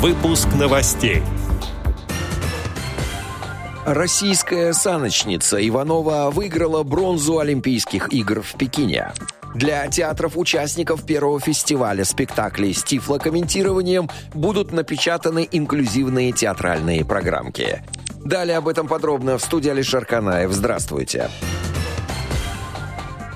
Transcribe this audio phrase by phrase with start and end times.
[0.00, 1.22] Выпуск новостей.
[3.84, 9.12] Российская саночница Иванова выиграла бронзу Олимпийских игр в Пекине.
[9.54, 17.84] Для театров-участников первого фестиваля спектаклей с тифлокомментированием будут напечатаны инклюзивные театральные программки.
[18.24, 20.50] Далее об этом подробно в студии Алишер Канаев.
[20.50, 21.28] Здравствуйте.
[21.28, 21.69] Здравствуйте.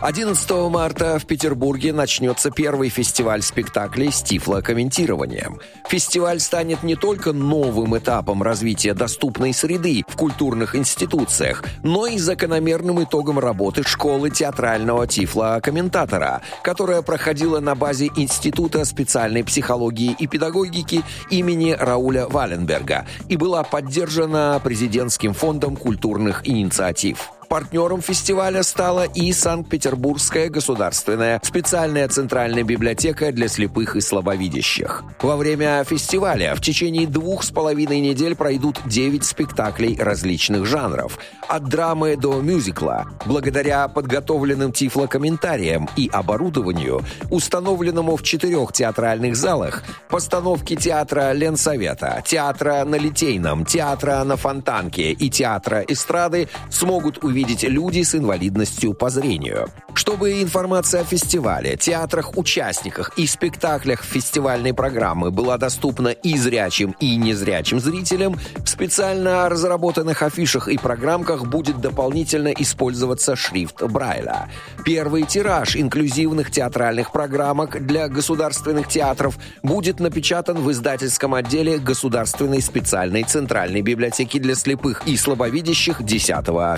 [0.05, 5.61] 11 марта в Петербурге начнется первый фестиваль спектаклей с тифлокомментированием.
[5.89, 13.03] Фестиваль станет не только новым этапом развития доступной среды в культурных институциях, но и закономерным
[13.03, 21.71] итогом работы школы театрального тифлокомментатора, которая проходила на базе Института специальной психологии и педагогики имени
[21.71, 27.31] Рауля Валенберга и была поддержана президентским фондом культурных инициатив.
[27.55, 35.05] Партнером фестиваля стала и Санкт-Петербургская государственная специальная центральная библиотека для слепых и слабовидящих.
[35.23, 41.69] Во время фестиваля в течение двух с половиной недель пройдут девять спектаклей различных жанров, от
[41.69, 51.31] драмы до мюзикла, благодаря подготовленным тифлокомментариям и оборудованию, установленному в четырех театральных залах, постановки театра
[51.31, 58.15] Ленсовета, театра на Литейном, театра на Фонтанке и театра эстрады смогут увидеть увидеть люди с
[58.15, 59.69] инвалидностью по зрению.
[59.93, 67.17] Чтобы информация о фестивале, театрах, участниках и спектаклях фестивальной программы была доступна и зрячим, и
[67.17, 74.49] незрячим зрителям, в специально разработанных афишах и программках будет дополнительно использоваться шрифт Брайля.
[74.85, 83.23] Первый тираж инклюзивных театральных программок для государственных театров будет напечатан в издательском отделе Государственной специальной
[83.25, 86.27] центральной библиотеки для слепых и слабовидящих 10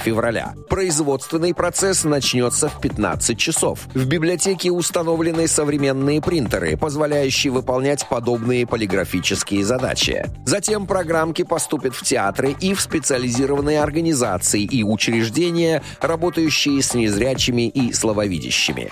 [0.03, 0.46] февраля.
[0.69, 3.87] Производственный процесс начнется в 15 часов.
[3.95, 10.27] В библиотеке установлены современные принтеры, позволяющие выполнять подобные полиграфические задачи.
[10.45, 17.93] Затем программки поступят в театры и в специализированные организации и учреждения, работающие с незрячими и
[17.93, 18.91] слабовидящими.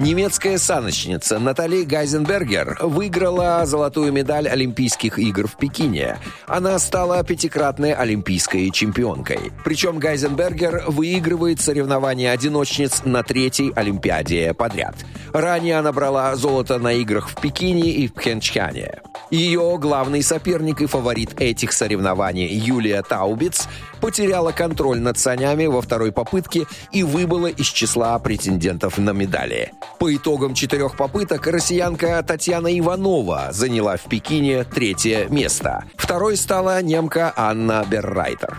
[0.00, 6.18] Немецкая саночница Натали Гайзенбергер выиграла золотую медаль Олимпийских игр в Пекине.
[6.46, 9.50] Она стала пятикратной олимпийской чемпионкой.
[9.64, 14.94] Причем Гайзенбергер выигрывает соревнования одиночниц на третьей Олимпиаде подряд.
[15.32, 19.00] Ранее она брала золото на играх в Пекине и в Пхенчхане.
[19.30, 23.68] Ее главный соперник и фаворит этих соревнований Юлия Таубиц
[24.00, 29.72] потеряла контроль над санями во второй попытке и выбыла из числа претендентов на медали.
[29.98, 35.84] По итогам четырех попыток россиянка Татьяна Иванова заняла в Пекине третье место.
[35.96, 38.58] Второй стала немка Анна Беррайтер.